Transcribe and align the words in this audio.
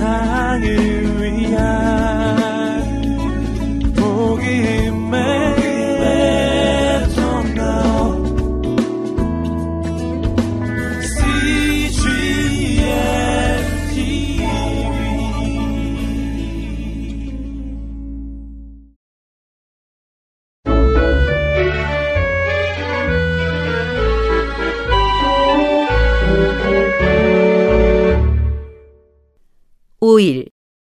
세상을 0.00 0.89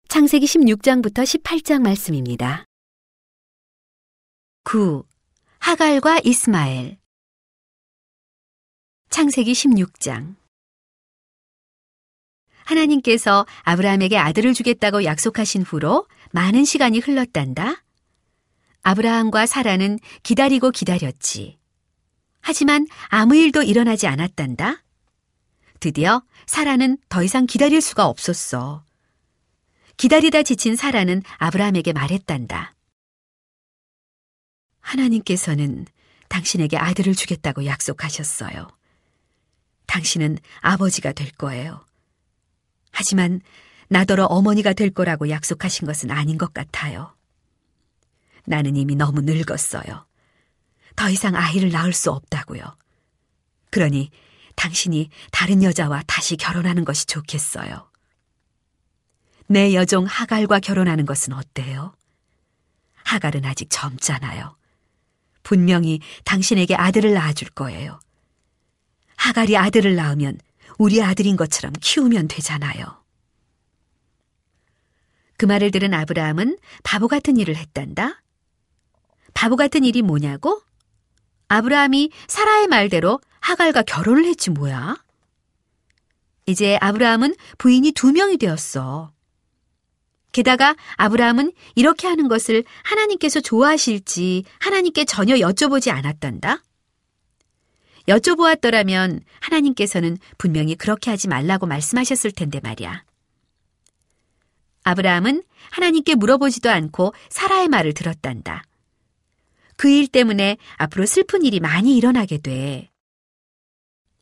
창세기 0.07 0.47
16장부터 0.47 1.21
18장 1.21 1.83
말씀입니다. 1.83 2.65
9. 4.63 5.03
하갈과 5.59 6.21
이스마엘 6.23 6.97
창세기 9.11 9.53
16장 9.53 10.35
하나님께서 12.63 13.45
아브라함에게 13.61 14.17
아들을 14.17 14.51
주겠다고 14.55 15.03
약속하신 15.03 15.61
후로 15.61 16.07
많은 16.31 16.65
시간이 16.65 16.97
흘렀단다. 16.97 17.83
아브라함과 18.81 19.45
사라는 19.45 19.99
기다리고 20.23 20.71
기다렸지. 20.71 21.59
하지만 22.41 22.87
아무 23.09 23.35
일도 23.35 23.61
일어나지 23.61 24.07
않았단다. 24.07 24.83
드디어 25.79 26.23
사라는 26.47 26.97
더 27.09 27.21
이상 27.21 27.45
기다릴 27.45 27.79
수가 27.79 28.07
없었어. 28.07 28.83
기다리다 29.97 30.43
지친 30.43 30.75
사라는 30.75 31.23
아브라함에게 31.37 31.93
말했단다. 31.93 32.73
하나님께서는 34.81 35.85
당신에게 36.27 36.77
아들을 36.77 37.13
주겠다고 37.15 37.65
약속하셨어요. 37.65 38.67
당신은 39.85 40.39
아버지가 40.61 41.13
될 41.13 41.31
거예요. 41.31 41.85
하지만 42.91 43.41
나더러 43.87 44.25
어머니가 44.25 44.73
될 44.73 44.89
거라고 44.89 45.29
약속하신 45.29 45.85
것은 45.85 46.11
아닌 46.11 46.37
것 46.37 46.53
같아요. 46.53 47.15
나는 48.45 48.75
이미 48.75 48.95
너무 48.95 49.21
늙었어요. 49.21 50.07
더 50.95 51.09
이상 51.09 51.35
아이를 51.35 51.69
낳을 51.71 51.93
수 51.93 52.11
없다고요. 52.11 52.63
그러니 53.69 54.09
당신이 54.55 55.09
다른 55.31 55.63
여자와 55.63 56.03
다시 56.05 56.35
결혼하는 56.37 56.85
것이 56.85 57.05
좋겠어요. 57.05 57.92
내 59.53 59.75
여종 59.75 60.05
하갈과 60.05 60.59
결혼하는 60.59 61.05
것은 61.05 61.31
어때요? 61.31 61.95
하갈은 63.03 63.45
아직 63.45 63.67
젊잖아요. 63.69 64.57
분명히 65.43 65.99
당신에게 66.25 66.73
아들을 66.73 67.13
낳아줄 67.13 67.51
거예요. 67.51 67.99
하갈이 69.15 69.55
아들을 69.55 69.95
낳으면 69.95 70.39
우리 70.79 71.03
아들인 71.03 71.35
것처럼 71.35 71.71
키우면 71.79 72.29
되잖아요. 72.29 73.03
그 75.37 75.45
말을 75.45 75.69
들은 75.69 75.93
아브라함은 75.93 76.57
바보 76.81 77.07
같은 77.07 77.37
일을 77.37 77.55
했단다. 77.55 78.23
바보 79.35 79.55
같은 79.55 79.83
일이 79.83 80.01
뭐냐고? 80.01 80.63
아브라함이 81.49 82.09
사라의 82.27 82.65
말대로 82.65 83.21
하갈과 83.39 83.83
결혼을 83.83 84.25
했지 84.25 84.49
뭐야? 84.49 84.97
이제 86.47 86.79
아브라함은 86.81 87.35
부인이 87.59 87.91
두 87.91 88.11
명이 88.13 88.37
되었어. 88.37 89.13
게다가 90.33 90.75
아브라함은 90.97 91.53
이렇게 91.75 92.07
하는 92.07 92.27
것을 92.27 92.65
하나님께서 92.83 93.39
좋아하실지 93.39 94.43
하나님께 94.59 95.05
전혀 95.05 95.35
여쭤보지 95.35 95.91
않았단다. 95.91 96.61
여쭤보았더라면 98.09 99.21
하나님께서는 99.39 100.17
분명히 100.37 100.75
그렇게 100.75 101.09
하지 101.09 101.29
말라고 101.29 101.67
말씀하셨을 101.67 102.31
텐데 102.31 102.59
말이야. 102.61 103.05
아브라함은 104.83 105.43
하나님께 105.71 106.15
물어보지도 106.15 106.69
않고 106.69 107.13
사라의 107.29 107.69
말을 107.69 107.93
들었단다. 107.93 108.63
그 109.77 109.89
일 109.89 110.07
때문에 110.07 110.57
앞으로 110.75 111.05
슬픈 111.05 111.43
일이 111.43 111.59
많이 111.59 111.95
일어나게 111.95 112.37
돼. 112.39 112.89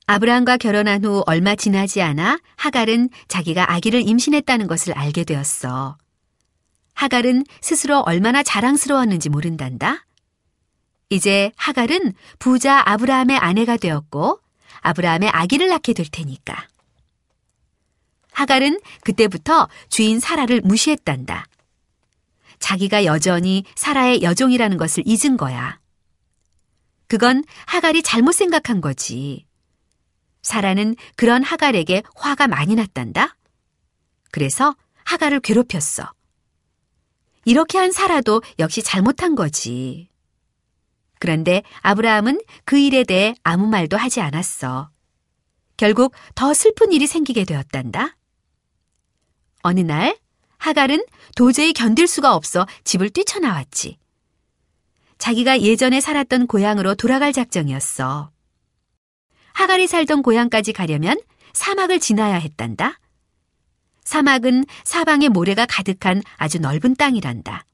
아브라함과 0.08 0.58
결혼한 0.58 1.06
후 1.06 1.24
얼마 1.26 1.56
지나지 1.56 2.02
않아 2.02 2.40
하갈은 2.58 3.10
자기가 3.28 3.72
아기를 3.74 4.08
임신했다는 4.08 4.68
것을 4.68 4.94
알게 4.94 5.24
되었어. 5.24 5.98
하갈은 6.94 7.46
스스로 7.62 8.00
얼마나 8.00 8.44
자랑스러웠는지 8.44 9.30
모른단다. 9.30 10.06
이제 11.10 11.52
하갈은 11.56 12.14
부자 12.40 12.82
아브라함의 12.86 13.38
아내가 13.38 13.78
되었고 13.78 14.40
아브라함의 14.82 15.30
아기를 15.30 15.68
낳게 15.68 15.94
될 15.94 16.06
테니까. 16.12 16.68
하갈은 18.34 18.80
그때부터 19.02 19.68
주인 19.90 20.20
사라를 20.20 20.62
무시했단다. 20.62 21.46
자기가 22.60 23.06
여전히 23.06 23.64
사라의 23.76 24.22
여종이라는 24.22 24.78
것을 24.78 25.04
잊은 25.06 25.38
거야. 25.38 25.80
그건 27.08 27.44
하갈이 27.66 28.04
잘못 28.04 28.32
생각한 28.34 28.80
거지. 28.80 29.46
사라는 30.42 30.96
그런 31.16 31.44
하갈에게 31.44 32.04
화가 32.16 32.48
많이 32.48 32.76
났단다. 32.76 33.38
그래서 34.32 34.76
하갈을 35.04 35.40
괴롭혔어. 35.40 36.12
이렇게 37.46 37.78
한 37.78 37.92
사라도 37.92 38.42
역시 38.60 38.84
잘못한 38.84 39.36
거지. 39.36 40.10
그런데 41.20 41.64
아브라함은 41.82 42.42
그 42.66 42.78
일에 42.78 43.04
대해 43.04 43.36
아무 43.44 43.68
말도 43.68 43.98
하지 43.98 44.22
않았어. 44.22 44.90
결국 45.78 46.14
더 46.36 46.54
슬픈 46.54 46.92
일이 46.92 47.08
생기게 47.08 47.46
되었단다. 47.46 48.18
어느 49.64 49.80
날 49.82 50.18
하갈은 50.58 51.04
도저히 51.36 51.74
견딜 51.74 52.08
수가 52.08 52.36
없어 52.36 52.68
집을 52.84 53.10
뛰쳐나왔지. 53.10 53.98
자기가 55.18 55.62
예전에 55.62 56.02
살았던 56.02 56.48
고향으로 56.48 56.96
돌아갈 56.96 57.34
작정이었어. 57.34 58.31
하갈이 59.54 59.88
살던 59.88 60.22
고향까지 60.22 60.74
가려면 60.74 61.18
사막을 61.54 62.00
지나야 62.00 62.36
했단다. 62.36 63.00
사막은 64.04 64.66
사방에 64.84 65.30
모래가 65.30 65.66
가득한 65.66 66.22
아주 66.38 66.60
넓은 66.60 66.96
땅이란다. 66.96 67.66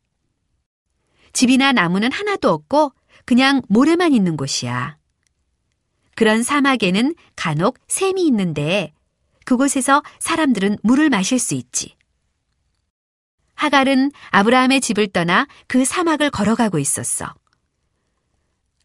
집이나 1.34 1.72
나무는 1.72 2.12
하나도 2.12 2.52
없고 2.52 2.94
그냥 3.26 3.62
모래만 3.70 4.14
있는 4.14 4.38
곳이야. 4.38 4.98
그런 6.16 6.44
사막에는 6.44 7.14
간혹 7.36 7.78
샘이 7.88 8.26
있는데 8.28 8.94
그곳에서 9.46 10.02
사람들은 10.20 10.78
물을 10.84 11.10
마실 11.10 11.40
수 11.40 11.54
있지. 11.54 11.96
하갈은 13.56 14.12
아브라함의 14.30 14.82
집을 14.82 15.08
떠나 15.08 15.48
그 15.68 15.86
사막을 15.86 16.30
걸어가고 16.30 16.80
있었어. 16.80 17.34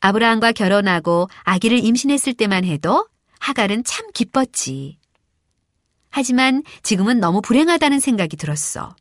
아브라함과 0.02 0.50
결혼하고 0.50 1.28
아기를 1.44 1.78
임신했을 1.78 2.34
때만 2.34 2.64
해도 2.64 3.08
하갈은 3.38 3.84
참 3.84 4.10
기뻤지. 4.12 4.98
하지만 6.10 6.64
지금은 6.82 7.20
너무 7.20 7.40
불행하다는 7.40 8.00
생각이 8.00 8.36
들었어. 8.36 8.96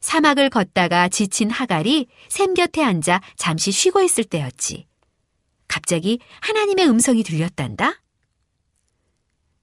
사막을 0.00 0.50
걷다가 0.50 1.08
지친 1.08 1.48
하갈이 1.48 2.08
샘 2.28 2.54
곁에 2.54 2.82
앉아 2.82 3.22
잠시 3.36 3.70
쉬고 3.70 4.02
있을 4.02 4.24
때였지. 4.24 4.88
갑자기 5.68 6.18
하나님의 6.40 6.88
음성이 6.88 7.22
들렸단다. 7.22 8.02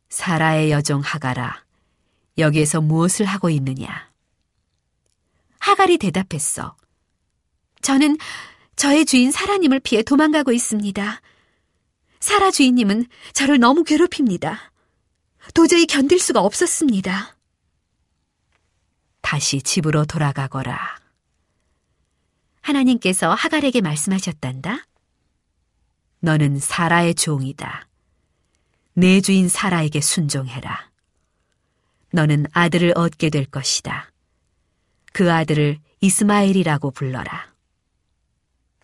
사라의 0.08 0.72
여종 0.72 1.02
하갈아, 1.02 1.66
여기에서 2.38 2.80
무엇을 2.80 3.26
하고 3.26 3.50
있느냐? 3.50 4.10
하갈이 5.60 5.98
대답했어. 5.98 6.78
저는 7.82 8.18
저의 8.80 9.06
주인 9.06 9.30
사라님을 9.30 9.82
피해 9.82 10.02
도망가고 10.04 10.54
있습니다. 10.54 11.22
사라 12.22 12.50
주인님은 12.50 13.08
저를 13.34 13.60
너무 13.60 13.84
괴롭힙니다. 13.84 14.72
도저히 15.54 15.86
견딜 15.86 16.18
수가 16.18 16.40
없었습니다. 16.40 17.36
다시 19.20 19.62
집으로 19.62 20.06
돌아가거라. 20.06 20.98
하나님께서 22.62 23.34
하갈에게 23.34 23.82
말씀하셨단다. 23.82 24.86
너는 26.22 26.60
사라의 26.60 27.16
종이다. 27.16 27.86
내 28.94 29.20
주인 29.20 29.50
사라에게 29.50 30.00
순종해라. 30.00 30.90
너는 32.14 32.46
아들을 32.54 32.94
얻게 32.96 33.30
될 33.30 33.44
것이다. 33.44 34.10
그 35.12 35.34
아들을 35.34 35.80
이스마엘이라고 36.00 36.92
불러라. 36.92 37.49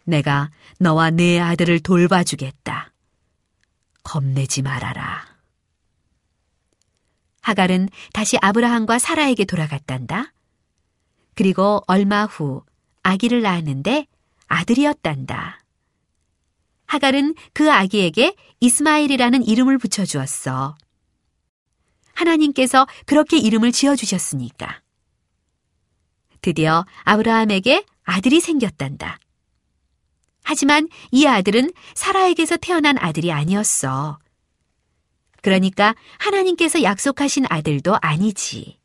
내가 0.05 0.49
너와 0.79 1.09
내 1.09 1.39
아들을 1.39 1.81
돌봐주겠다. 1.81 2.91
겁내지 4.03 4.61
말아라. 4.61 5.25
하갈은 7.41 7.89
다시 8.13 8.37
아브라함과 8.41 8.97
사라에게 8.97 9.45
돌아갔단다. 9.45 10.33
그리고 11.35 11.83
얼마 11.87 12.25
후 12.25 12.63
아기를 13.03 13.41
낳았는데 13.41 14.07
아들이었단다. 14.47 15.59
하갈은 16.87 17.35
그 17.53 17.71
아기에게 17.71 18.35
이스마일이라는 18.59 19.43
이름을 19.43 19.77
붙여주었어. 19.77 20.77
하나님께서 22.13 22.87
그렇게 23.05 23.37
이름을 23.37 23.71
지어주셨으니까. 23.71 24.81
드디어 26.41 26.85
아브라함에게 27.03 27.85
아들이 28.03 28.39
생겼단다. 28.39 29.19
하지만 30.45 30.87
이 31.11 31.25
아들은 31.25 31.71
사라에게서 31.95 32.57
태어난 32.57 32.97
아들이 32.99 33.31
아니었어. 33.31 34.19
그러니까 35.41 35.95
하나님께서 36.19 36.83
약속하신 36.83 37.45
아들도 37.49 37.97
아니지. 38.01 38.79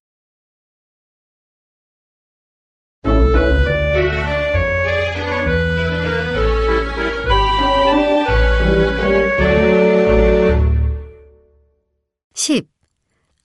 (10) 12.35 12.67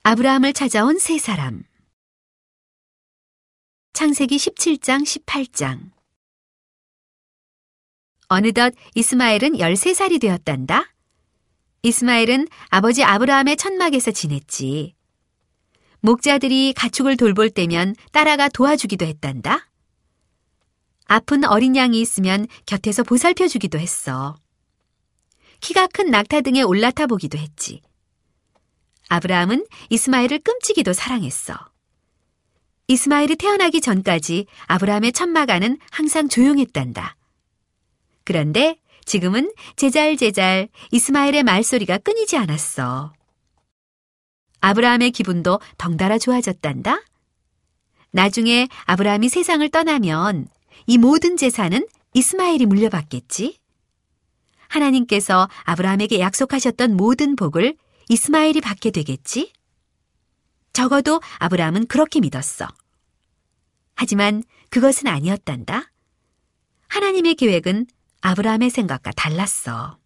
아브라함을 0.04 0.54
찾아온 0.54 0.98
세 0.98 1.18
사람 1.18 1.62
창세기 3.92 4.36
17장 4.36 5.02
18장 5.04 5.95
어느덧 8.28 8.74
이스마엘은 8.94 9.58
13살이 9.58 10.20
되었단다. 10.20 10.92
이스마엘은 11.82 12.48
아버지 12.68 13.04
아브라함의 13.04 13.56
천막에서 13.56 14.10
지냈지. 14.10 14.94
목자들이 16.00 16.72
가축을 16.76 17.16
돌볼 17.16 17.50
때면 17.50 17.94
따라가 18.12 18.48
도와주기도 18.48 19.06
했단다. 19.06 19.68
아픈 21.04 21.44
어린 21.44 21.76
양이 21.76 22.00
있으면 22.00 22.48
곁에서 22.66 23.04
보살펴 23.04 23.46
주기도 23.46 23.78
했어. 23.78 24.36
키가 25.60 25.86
큰 25.88 26.10
낙타 26.10 26.40
등에 26.40 26.62
올라타 26.62 27.06
보기도 27.06 27.38
했지. 27.38 27.80
아브라함은 29.08 29.66
이스마엘을 29.90 30.40
끔찍이도 30.40 30.92
사랑했어. 30.92 31.54
이스마엘이 32.88 33.36
태어나기 33.36 33.80
전까지 33.80 34.46
아브라함의 34.66 35.12
천막 35.12 35.50
안은 35.50 35.78
항상 35.90 36.28
조용했단다. 36.28 37.16
그런데 38.26 38.76
지금은 39.04 39.52
제잘제잘 39.76 40.68
이스마엘의 40.90 41.44
말소리가 41.44 41.98
끊이지 41.98 42.36
않았어. 42.36 43.14
아브라함의 44.60 45.12
기분도 45.12 45.60
덩달아 45.78 46.18
좋아졌단다. 46.18 47.00
나중에 48.10 48.66
아브라함이 48.84 49.28
세상을 49.28 49.66
떠나면 49.68 50.48
이 50.88 50.98
모든 50.98 51.36
재산은 51.36 51.86
이스마엘이 52.14 52.66
물려받겠지. 52.66 53.60
하나님께서 54.66 55.48
아브라함에게 55.62 56.18
약속하셨던 56.18 56.96
모든 56.96 57.36
복을 57.36 57.76
이스마엘이 58.08 58.60
받게 58.60 58.90
되겠지. 58.90 59.52
적어도 60.72 61.20
아브라함은 61.38 61.86
그렇게 61.86 62.18
믿었어. 62.18 62.66
하지만 63.94 64.42
그것은 64.70 65.06
아니었단다. 65.06 65.92
하나님의 66.88 67.36
계획은 67.36 67.86
아브라함의 68.26 68.70
생각과 68.70 69.12
달랐어. 69.12 69.98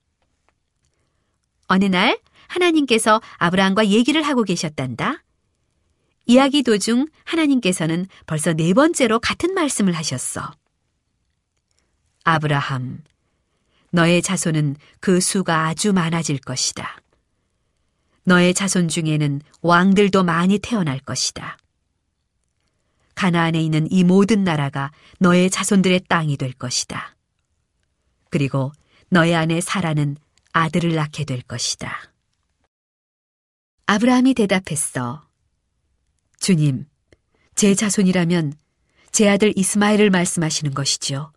어느 1.68 1.86
날 1.86 2.20
하나님께서 2.48 3.22
아브라함과 3.38 3.86
얘기를 3.86 4.22
하고 4.22 4.42
계셨단다. 4.42 5.22
이야기 6.26 6.62
도중 6.62 7.06
하나님께서는 7.24 8.06
벌써 8.26 8.52
네 8.52 8.74
번째로 8.74 9.20
같은 9.20 9.54
말씀을 9.54 9.94
하셨어. 9.94 10.52
아브라함, 12.24 13.02
너의 13.90 14.20
자손은 14.20 14.76
그 15.00 15.20
수가 15.20 15.68
아주 15.68 15.94
많아질 15.94 16.40
것이다. 16.40 17.00
너의 18.24 18.52
자손 18.52 18.88
중에는 18.88 19.40
왕들도 19.62 20.24
많이 20.24 20.58
태어날 20.58 21.00
것이다. 21.00 21.56
가나안에 23.14 23.62
있는 23.62 23.90
이 23.90 24.04
모든 24.04 24.44
나라가 24.44 24.92
너의 25.20 25.48
자손들의 25.48 26.02
땅이 26.06 26.36
될 26.36 26.52
것이다. 26.52 27.16
그리고 28.30 28.72
너의 29.08 29.34
아내 29.34 29.60
사라는 29.60 30.16
아들을 30.52 30.94
낳게 30.94 31.24
될 31.24 31.42
것이다. 31.42 32.12
아브라함이 33.86 34.34
대답했어. 34.34 35.26
주님, 36.38 36.86
제 37.54 37.74
자손이라면 37.74 38.54
제 39.12 39.28
아들 39.28 39.52
이스마엘을 39.56 40.10
말씀하시는 40.10 40.72
것이지요. 40.72 41.32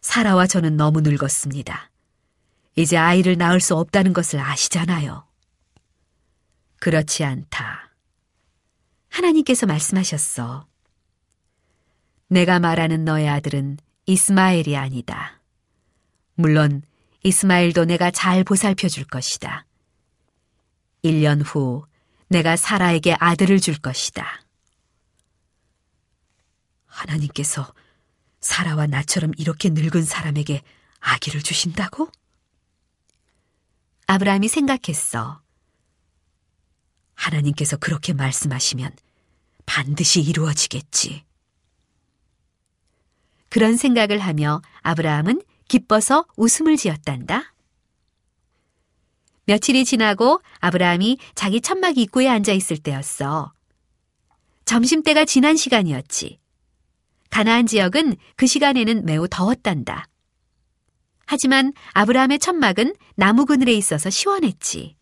사라와 0.00 0.46
저는 0.46 0.76
너무 0.76 1.02
늙었습니다. 1.02 1.90
이제 2.74 2.96
아이를 2.96 3.36
낳을 3.36 3.60
수 3.60 3.76
없다는 3.76 4.14
것을 4.14 4.40
아시잖아요. 4.40 5.26
그렇지 6.80 7.22
않다. 7.22 7.94
하나님께서 9.10 9.66
말씀하셨어. 9.66 10.66
내가 12.28 12.58
말하는 12.58 13.04
너의 13.04 13.28
아들은 13.28 13.76
이스마엘이 14.06 14.74
아니다. 14.74 15.41
물론 16.34 16.82
이스마엘도 17.22 17.84
내가 17.84 18.10
잘 18.10 18.44
보살펴 18.44 18.88
줄 18.88 19.04
것이다. 19.04 19.66
1년 21.04 21.42
후 21.44 21.84
내가 22.28 22.56
사라에게 22.56 23.14
아들을 23.18 23.60
줄 23.60 23.76
것이다. 23.76 24.42
하나님께서 26.86 27.72
사라와 28.40 28.86
나처럼 28.86 29.32
이렇게 29.36 29.70
늙은 29.70 30.04
사람에게 30.04 30.62
아기를 31.00 31.42
주신다고? 31.42 32.10
아브라함이 34.06 34.48
생각했어. 34.48 35.40
하나님께서 37.14 37.76
그렇게 37.76 38.12
말씀하시면 38.12 38.96
반드시 39.64 40.20
이루어지겠지. 40.20 41.24
그런 43.48 43.76
생각을 43.76 44.18
하며 44.18 44.60
아브라함은 44.80 45.42
기뻐서 45.72 46.26
웃음을 46.36 46.76
지었단다. 46.76 47.54
며칠이 49.46 49.86
지나고 49.86 50.42
아브라함이 50.58 51.16
자기 51.34 51.62
천막 51.62 51.96
입구에 51.96 52.28
앉아 52.28 52.52
있을 52.52 52.76
때였어. 52.76 53.54
점심때가 54.66 55.24
지난 55.24 55.56
시간이었지. 55.56 56.38
가나안 57.30 57.66
지역은 57.66 58.16
그 58.36 58.46
시간에는 58.46 59.06
매우 59.06 59.26
더웠단다. 59.30 60.08
하지만 61.24 61.72
아브라함의 61.94 62.38
천막은 62.38 62.94
나무 63.14 63.46
그늘에 63.46 63.72
있어서 63.72 64.10
시원했지. 64.10 64.94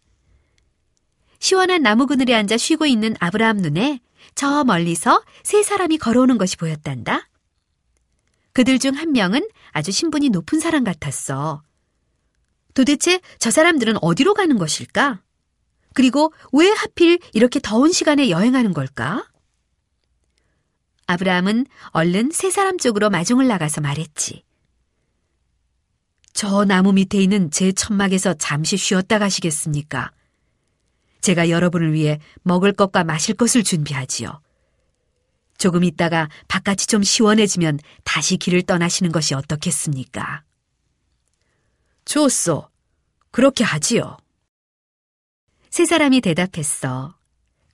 시원한 1.41 1.83
나무 1.83 2.07
그늘에 2.07 2.33
앉아 2.37 2.57
쉬고 2.59 2.87
있는 2.87 3.17
아브라함 3.19 3.57
눈에 3.57 3.99
저 4.37 4.63
멀리서 4.63 5.25
세 5.43 5.65
사람이 5.65 5.99
걸어오는 5.99 6.39
것이 6.39 6.57
보였단다. 6.57 7.27
그들 8.53 8.79
중 8.79 8.95
한 8.95 9.13
명은 9.13 9.49
아주 9.73 9.93
신분이 9.93 10.31
높은 10.31 10.61
사람 10.61 10.85
같았어. 10.85 11.63
도대체 12.75 13.21
저 13.39 13.51
사람들은 13.51 13.97
어디로 14.01 14.35
가는 14.35 14.59
것일까? 14.59 15.23
그리고 15.95 16.33
왜 16.53 16.69
하필 16.69 17.19
이렇게 17.33 17.61
더운 17.61 17.93
시간에 17.93 18.31
여행하는 18.31 18.73
걸까? 18.73 19.27
아브라함은 21.07 21.67
얼른 21.89 22.31
세 22.31 22.51
사람 22.51 22.79
쪽으로 22.79 23.11
마중을 23.11 23.49
나가서 23.49 23.81
말했지. 23.81 24.45
저 26.33 26.65
나무 26.65 26.93
밑에 26.93 27.21
있는 27.21 27.51
제 27.51 27.73
천막에서 27.73 28.35
잠시 28.35 28.77
쉬었다 28.77 29.19
가시겠습니까? 29.19 30.13
제가 31.21 31.51
여러분을 31.51 31.93
위해 31.93 32.21
먹을 32.43 32.73
것과 32.73 33.05
마실 33.05 33.35
것을 33.35 33.65
준비하지요. 33.65 34.41
조금 35.61 35.85
있다가 35.85 36.29
바깥이 36.49 36.87
좀 36.87 37.03
시원해지면 37.03 37.79
다시 38.03 38.39
길을 38.39 38.63
떠나시는 38.63 39.13
것이 39.13 39.35
어떻겠습니까? 39.35 40.43
좋소. 42.07 42.69
그렇게 43.31 43.63
하지요. 43.63 44.17
세 45.69 45.85
사람이 45.85 46.23
대답했어. 46.23 47.15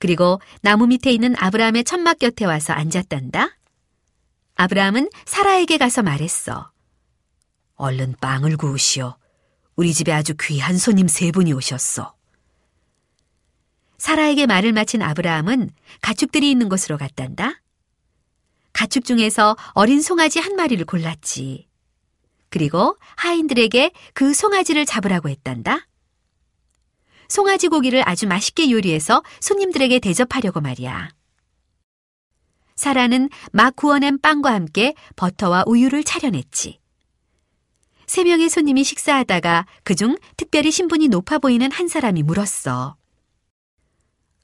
그리고 0.00 0.40
나무 0.60 0.88
밑에 0.88 1.12
있는 1.12 1.34
아브라함의 1.38 1.84
천막 1.84 2.18
곁에 2.18 2.44
와서 2.44 2.72
앉았단다. 2.72 3.56
아브라함은 4.56 5.08
사라에게 5.24 5.78
가서 5.78 6.02
말했어. 6.02 6.72
얼른 7.76 8.16
빵을 8.20 8.56
구우시오. 8.56 9.16
우리 9.76 9.94
집에 9.94 10.12
아주 10.12 10.34
귀한 10.40 10.76
손님 10.76 11.06
세 11.06 11.30
분이 11.30 11.52
오셨어. 11.52 12.14
사라에게 13.98 14.46
말을 14.46 14.72
마친 14.72 15.02
아브라함은 15.02 15.70
가축들이 16.02 16.50
있는 16.50 16.68
곳으로 16.68 16.98
갔단다. 16.98 17.60
가축 18.76 19.06
중에서 19.06 19.56
어린 19.70 20.02
송아지 20.02 20.38
한 20.38 20.54
마리를 20.54 20.84
골랐지. 20.84 21.66
그리고 22.50 22.98
하인들에게 23.16 23.90
그 24.12 24.34
송아지를 24.34 24.84
잡으라고 24.84 25.30
했단다. 25.30 25.88
송아지 27.26 27.68
고기를 27.68 28.06
아주 28.06 28.26
맛있게 28.26 28.70
요리해서 28.70 29.22
손님들에게 29.40 29.98
대접하려고 30.00 30.60
말이야. 30.60 31.08
사라는 32.74 33.30
막 33.50 33.74
구워낸 33.74 34.20
빵과 34.20 34.52
함께 34.52 34.94
버터와 35.16 35.64
우유를 35.66 36.04
차려냈지. 36.04 36.78
세 38.06 38.24
명의 38.24 38.50
손님이 38.50 38.84
식사하다가 38.84 39.66
그중 39.84 40.18
특별히 40.36 40.70
신분이 40.70 41.08
높아 41.08 41.38
보이는 41.38 41.72
한 41.72 41.88
사람이 41.88 42.22
물었어. 42.24 42.96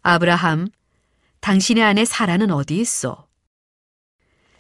아브라함, 0.01 0.69
당신의 1.41 1.85
아내 1.85 2.07
사라는 2.07 2.51
어디 2.51 2.79
있어? 2.79 3.29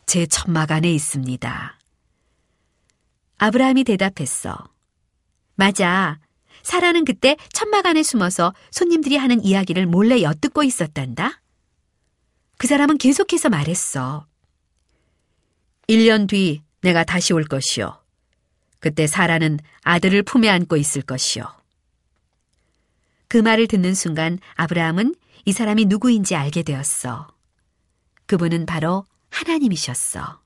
제 0.06 0.26
천막 0.26 0.70
안에 0.70 0.92
있습니다. 0.92 1.78
아브라함이 3.38 3.84
대답했어. 3.84 4.56
맞아. 5.54 6.18
사라는 6.62 7.04
그때 7.04 7.36
천막 7.52 7.86
안에 7.86 8.02
숨어서 8.02 8.54
손님들이 8.70 9.16
하는 9.16 9.42
이야기를 9.42 9.86
몰래 9.86 10.22
엿듣고 10.22 10.62
있었단다. 10.62 11.40
그 12.56 12.66
사람은 12.66 12.98
계속해서 12.98 13.48
말했어. 13.48 14.26
1년 15.88 16.28
뒤 16.28 16.62
내가 16.80 17.04
다시 17.04 17.32
올 17.32 17.44
것이요. 17.44 18.00
그때 18.78 19.06
사라는 19.06 19.58
아들을 19.82 20.22
품에 20.22 20.48
안고 20.48 20.76
있을 20.76 21.02
것이요. 21.02 21.44
그 23.28 23.38
말을 23.38 23.66
듣는 23.66 23.94
순간 23.94 24.38
아브라함은 24.54 25.14
이 25.44 25.52
사람이 25.52 25.86
누구인지 25.86 26.36
알게 26.36 26.62
되었어. 26.62 27.28
그분은 28.26 28.66
바로 28.66 29.04
하나님이셨어. 29.32 30.40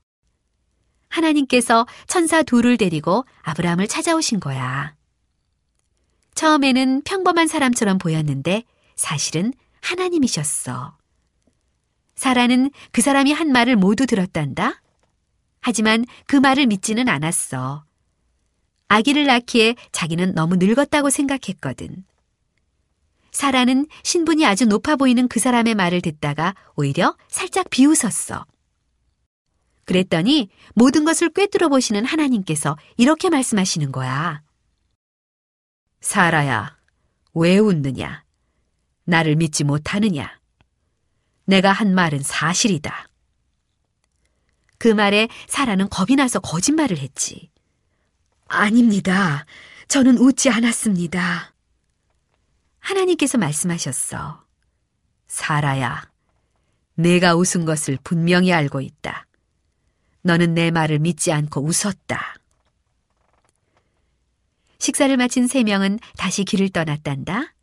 하나님께서 1.09 1.85
천사 2.07 2.43
둘을 2.43 2.77
데리고 2.77 3.25
아브라함을 3.43 3.87
찾아오신 3.87 4.39
거야. 4.39 4.95
처음에는 6.35 7.01
평범한 7.03 7.47
사람처럼 7.47 7.97
보였는데 7.97 8.63
사실은 8.95 9.53
하나님이셨어. 9.81 10.97
사라는 12.15 12.71
그 12.91 13.01
사람이 13.01 13.31
한 13.31 13.51
말을 13.51 13.75
모두 13.75 14.05
들었단다. 14.05 14.81
하지만 15.59 16.05
그 16.25 16.35
말을 16.35 16.65
믿지는 16.65 17.09
않았어. 17.09 17.85
아기를 18.87 19.25
낳기에 19.25 19.75
자기는 19.91 20.33
너무 20.33 20.55
늙었다고 20.55 21.09
생각했거든. 21.09 22.05
사라는 23.31 23.85
신분이 24.03 24.45
아주 24.45 24.65
높아 24.65 24.95
보이는 24.95 25.27
그 25.27 25.39
사람의 25.39 25.75
말을 25.75 26.01
듣다가 26.01 26.55
오히려 26.75 27.15
살짝 27.27 27.69
비웃었어. 27.69 28.45
그랬더니 29.87 30.49
모든 30.75 31.05
것을 31.05 31.29
꿰뚫어 31.29 31.69
보시는 31.69 32.03
하나님께서 32.03 32.77
이렇게 32.97 33.29
말씀하시는 33.29 33.93
거야. 33.93 34.43
사라야, 36.01 36.77
왜 37.33 37.57
웃느냐? 37.57 38.25
나를 39.05 39.37
믿지 39.37 39.63
못하느냐? 39.63 40.39
내가 41.45 41.71
한 41.71 41.95
말은 41.95 42.21
사실이다. 42.21 43.07
그 44.77 44.89
말에 44.89 45.29
사라는 45.47 45.87
겁이 45.89 46.17
나서 46.17 46.41
거짓말을 46.41 46.97
했지. 46.97 47.49
아닙니다. 48.47 49.45
저는 49.87 50.17
웃지 50.17 50.49
않았습니다. 50.49 51.55
하나님께서 52.79 53.37
말씀하셨어. 53.37 54.43
사라야, 55.27 56.11
내가 56.95 57.35
웃은 57.35 57.63
것을 57.63 57.97
분명히 58.03 58.51
알고 58.51 58.81
있다. 58.81 59.26
너는 60.27 60.53
내 60.53 60.71
말을 60.71 60.99
믿지 60.99 61.31
않고 61.31 61.61
웃었다. 61.63 62.35
식사를 64.77 65.15
마친 65.17 65.47
세 65.47 65.63
명은 65.63 65.99
다시 66.17 66.43
길을 66.43 66.69
떠났단다. 66.69 67.53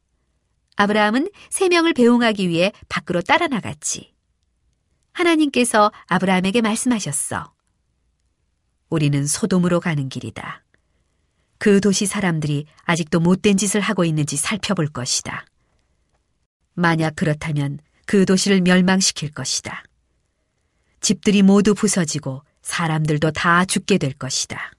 아브라함은 0.76 1.30
세 1.50 1.68
명을 1.68 1.92
배웅하기 1.92 2.48
위해 2.48 2.72
밖으로 2.88 3.20
따라 3.20 3.46
나갔지. 3.46 4.12
하나님께서 5.12 5.92
아브라함에게 6.06 6.62
말씀하셨어. 6.62 7.52
우리는 8.88 9.26
소돔으로 9.26 9.78
가는 9.80 10.08
길이다. 10.08 10.64
그 11.58 11.80
도시 11.80 12.06
사람들이 12.06 12.66
아직도 12.82 13.20
못된 13.20 13.56
짓을 13.58 13.80
하고 13.80 14.04
있는지 14.04 14.36
살펴볼 14.36 14.88
것이다. 14.88 15.44
만약 16.72 17.14
그렇다면 17.14 17.78
그 18.06 18.24
도시를 18.24 18.62
멸망시킬 18.62 19.32
것이다. 19.32 19.84
집들이 21.00 21.42
모두 21.42 21.74
부서지고 21.74 22.42
사람들도 22.64 23.30
다 23.32 23.64
죽게 23.64 23.98
될 23.98 24.14
것이다. 24.14 24.72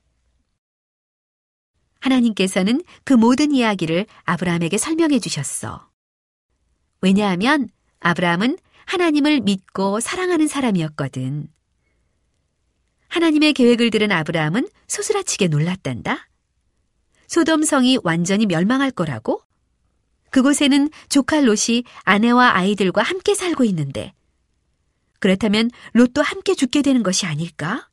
하나님께서는 2.01 2.83
그 3.03 3.13
모든 3.13 3.51
이야기를 3.51 4.05
아브라함에게 4.23 4.77
설명해 4.77 5.19
주셨어. 5.19 5.89
왜냐하면 7.01 7.69
아브라함은 7.99 8.57
하나님을 8.85 9.41
믿고 9.41 9.99
사랑하는 9.99 10.47
사람이었거든. 10.47 11.47
하나님의 13.07 13.53
계획을 13.53 13.91
들은 13.91 14.11
아브라함은 14.11 14.67
소스라치게 14.87 15.47
놀랐단다. 15.47 16.27
소돔성이 17.27 17.99
완전히 18.03 18.45
멸망할 18.45 18.91
거라고? 18.91 19.41
그곳에는 20.31 20.89
조카 21.09 21.39
롯이 21.39 21.83
아내와 22.03 22.55
아이들과 22.55 23.03
함께 23.03 23.33
살고 23.33 23.63
있는데 23.65 24.13
그렇다면 25.19 25.71
롯도 25.93 26.21
함께 26.21 26.55
죽게 26.55 26.81
되는 26.81 27.03
것이 27.03 27.25
아닐까? 27.25 27.89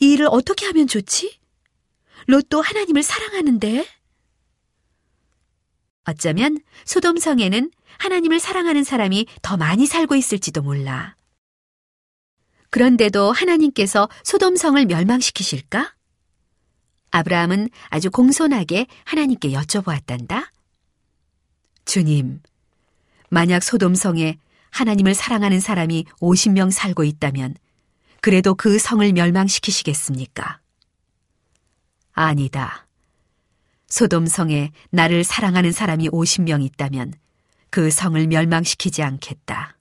이 0.00 0.12
일을 0.12 0.28
어떻게 0.30 0.66
하면 0.66 0.86
좋지? 0.86 1.38
롯도 2.26 2.60
하나님을 2.60 3.02
사랑하는데? 3.02 3.86
어쩌면 6.04 6.60
소돔성에는 6.84 7.70
하나님을 7.98 8.40
사랑하는 8.40 8.84
사람이 8.84 9.26
더 9.42 9.56
많이 9.56 9.86
살고 9.86 10.16
있을지도 10.16 10.62
몰라. 10.62 11.16
그런데도 12.70 13.30
하나님께서 13.30 14.08
소돔성을 14.24 14.84
멸망시키실까? 14.86 15.94
아브라함은 17.10 17.70
아주 17.88 18.10
공손하게 18.10 18.86
하나님께 19.04 19.52
여쭤보았단다. 19.52 20.48
주님, 21.84 22.42
만약 23.28 23.62
소돔성에 23.62 24.38
하나님을 24.74 25.14
사랑하는 25.14 25.60
사람이 25.60 26.04
50명 26.20 26.72
살고 26.72 27.04
있다면 27.04 27.54
그래도 28.20 28.56
그 28.56 28.78
성을 28.80 29.12
멸망시키시겠습니까? 29.12 30.60
아니다. 32.12 32.86
소돔성에 33.86 34.72
나를 34.90 35.22
사랑하는 35.22 35.70
사람이 35.70 36.08
50명 36.08 36.64
있다면 36.64 37.12
그 37.70 37.92
성을 37.92 38.26
멸망시키지 38.26 39.04
않겠다. 39.04 39.76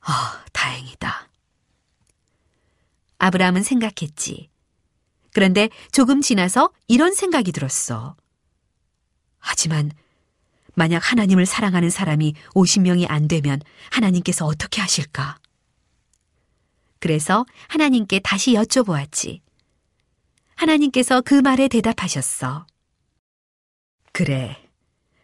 아, 0.00 0.44
다행이다. 0.52 1.28
아브라함은 3.18 3.62
생각했지. 3.62 4.50
그런데 5.32 5.68
조금 5.92 6.20
지나서 6.20 6.70
이런 6.88 7.14
생각이 7.14 7.52
들었어. 7.52 8.16
하지만 9.38 9.92
만약 10.74 10.98
하나님을 11.10 11.46
사랑하는 11.46 11.90
사람이 11.90 12.34
50명이 12.54 13.06
안 13.08 13.28
되면 13.28 13.60
하나님께서 13.90 14.46
어떻게 14.46 14.80
하실까? 14.80 15.38
그래서 16.98 17.44
하나님께 17.68 18.20
다시 18.20 18.54
여쭤보았지. 18.54 19.40
하나님께서 20.56 21.20
그 21.20 21.34
말에 21.34 21.68
대답하셨어. 21.68 22.66
그래. 24.12 24.60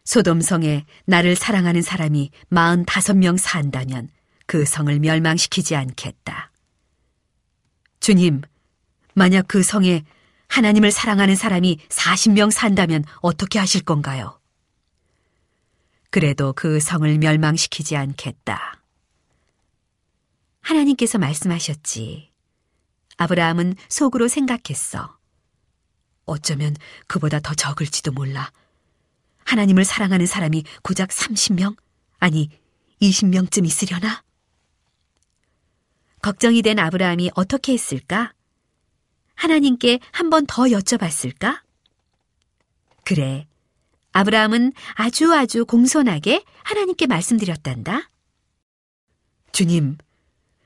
소돔성에 0.05 0.87
나를 1.05 1.37
사랑하는 1.37 1.83
사람이 1.83 2.31
45명 2.51 3.39
산다면 3.39 4.09
그 4.47 4.65
성을 4.65 4.99
멸망시키지 4.99 5.77
않겠다. 5.77 6.51
주님, 8.01 8.43
만약 9.15 9.47
그 9.47 9.63
성에 9.63 10.05
하나님을 10.49 10.91
사랑하는 10.91 11.37
사람이 11.37 11.79
40명 11.89 12.51
산다면 12.51 13.05
어떻게 13.21 13.61
하실 13.61 13.83
건가요? 13.83 14.40
그래도 16.11 16.53
그 16.53 16.81
성을 16.81 17.19
멸망시키지 17.19 17.97
않겠다. 17.97 18.81
하나님께서 20.61 21.19
말씀하셨지. 21.19 22.31
아브라함은 23.17 23.75
속으로 23.89 24.29
생각했어. 24.29 25.17
어쩌면 26.25 26.77
그보다 27.07 27.41
더 27.41 27.55
적을지도 27.55 28.13
몰라. 28.13 28.51
하나님을 29.45 29.85
사랑하는 29.85 30.27
사람이 30.27 30.65
고작 30.83 31.11
30명? 31.11 31.77
아니, 32.19 32.51
20명쯤 33.03 33.67
있으려나? 33.67 34.23
걱정이 36.23 36.63
된 36.63 36.79
아브라함이 36.79 37.31
어떻게 37.35 37.73
했을까? 37.73 38.33
하나님께 39.35 40.01
한 40.13 40.29
번 40.31 40.47
더 40.47 40.65
여쭤봤을까? 40.65 41.63
그래. 43.05 43.47
아브라함은 44.13 44.73
아주 44.95 45.33
아주 45.33 45.65
공손하게 45.65 46.45
하나님께 46.63 47.07
말씀드렸단다. 47.07 48.11
주님, 49.53 49.99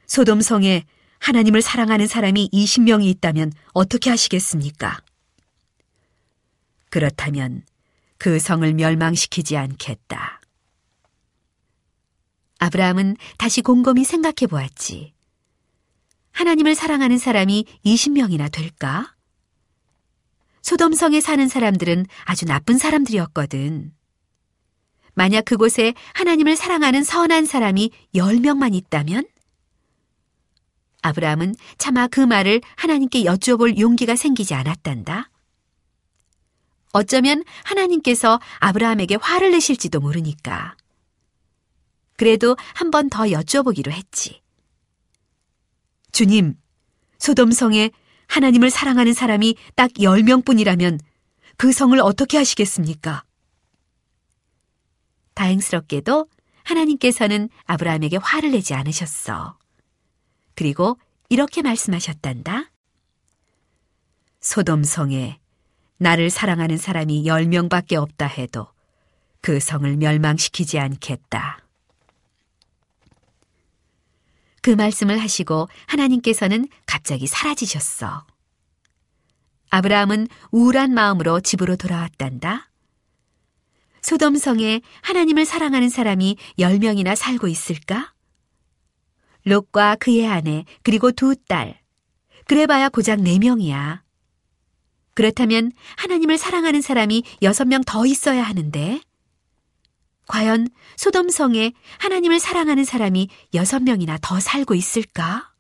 소돔성에 0.07 0.85
하나님을 1.19 1.63
사랑하는 1.63 2.07
사람이 2.07 2.51
20명이 2.53 3.07
있다면 3.07 3.53
어떻게 3.73 4.11
하시겠습니까? 4.11 5.01
그렇다면 6.91 7.63
그 8.19 8.39
성을 8.39 8.73
멸망시키지 8.73 9.57
않겠다. 9.57 10.41
아브라함은 12.59 13.17
다시 13.37 13.63
곰곰이 13.63 14.05
생각해 14.05 14.47
보았지. 14.49 15.13
하나님을 16.33 16.75
사랑하는 16.75 17.19
사람이 17.19 17.65
20명이나 17.85 18.51
될까? 18.51 19.14
소돔성에 20.65 21.21
사는 21.21 21.47
사람들은 21.47 22.07
아주 22.25 22.47
나쁜 22.47 22.79
사람들이었거든. 22.79 23.93
만약 25.13 25.45
그곳에 25.45 25.93
하나님을 26.15 26.57
사랑하는 26.57 27.05
선한 27.05 27.45
사람이 27.45 27.91
10명만 28.15 28.75
있다면? 28.75 29.29
아브라함은 31.03 31.55
차마 31.77 32.07
그 32.09 32.19
말을 32.21 32.63
하나님께 32.77 33.27
여쭈어볼 33.27 33.77
용기가 33.79 34.17
생기지 34.17 34.55
않았단다. 34.55 35.31
어쩌면 36.93 37.45
하나님께서 37.65 38.41
아브라함에게 38.61 39.17
화를 39.21 39.51
내실지도 39.51 40.01
모르니까. 40.01 40.77
그래도 42.17 42.57
한 42.75 42.91
번 42.91 43.11
더 43.11 43.31
여쭈어보기로 43.31 43.93
했지. 43.93 44.41
주님, 46.11 46.55
소돔성에 47.19 47.91
하나님을 48.29 48.71
사랑하는 48.71 49.13
사람이 49.13 49.57
딱 49.75 49.91
10명뿐이라면 49.93 51.01
그 51.57 51.73
성을 51.73 51.99
어떻게 52.01 52.37
하시겠습니까? 52.37 53.25
다행스럽게도 55.35 56.27
하나님께서는 56.63 57.49
아브라함에게 57.65 58.17
화를 58.17 58.53
내지 58.53 58.75
않으셨어. 58.75 59.59
그리고 60.55 60.99
이렇게 61.29 61.63
말씀하셨단다. 61.63 62.71
소돔성에 64.41 65.41
나를 65.99 66.31
사랑하는 66.31 66.77
사람이 66.77 67.25
10명밖에 67.25 67.95
없다 67.95 68.27
해도 68.27 68.69
그 69.41 69.61
성을 69.61 69.97
멸망시키지 69.97 70.79
않겠다. 70.79 71.64
그 74.65 74.71
말씀을 74.71 75.21
하시고 75.21 75.69
하나님께서는 75.85 76.69
갑자기 76.87 77.27
사라지셨어. 77.27 78.25
아브라함은 79.69 80.27
우울한 80.53 80.95
마음으로 80.95 81.41
집으로 81.41 81.77
돌아왔단다. 81.77 82.71
소돔성에 84.01 84.81
하나님을 85.03 85.45
사랑하는 85.45 85.91
사람이 85.91 86.39
10명이나 86.59 87.15
살고 87.15 87.47
있을까? 87.51 88.15
롯과 89.45 89.97
그의 89.97 90.27
아내, 90.27 90.65
그리고 90.83 91.13
두 91.13 91.37
딸. 91.47 91.79
그래봐야 92.47 92.89
고작 92.89 93.19
4명이야. 93.19 94.01
그렇다면 95.13 95.73
하나님을 95.99 96.39
사랑하는 96.39 96.81
사람이 96.81 97.23
6명 97.43 97.85
더 97.85 98.07
있어야 98.07 98.43
하는데, 98.43 99.03
과연 100.27 100.69
소돔성에 100.97 101.73
하나님을 101.99 102.39
사랑하는 102.41 102.85
사람이 102.85 103.29
여섯 103.55 103.83
명이나 103.83 104.19
더 104.23 104.41
살고 104.41 104.75
있을까? 104.75 105.51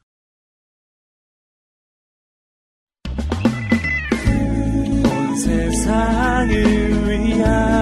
온 5.04 5.36
세상을 5.36 6.54
위한 7.08 7.73